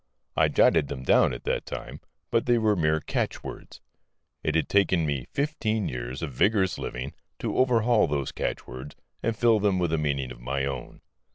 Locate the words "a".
9.93-9.99